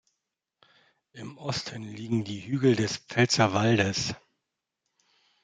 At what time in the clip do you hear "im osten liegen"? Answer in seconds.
1.13-2.23